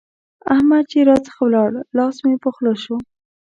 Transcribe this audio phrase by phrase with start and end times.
[0.53, 2.95] احمد چې راڅخه ولاړ؛ لاس مې په خوله شو.